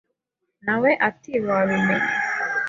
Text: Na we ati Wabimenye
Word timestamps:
Na 0.65 0.73
we 0.81 0.91
ati 1.07 1.31
Wabimenye 1.47 2.13